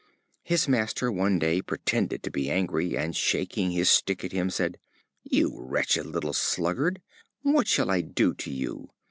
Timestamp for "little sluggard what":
6.07-7.67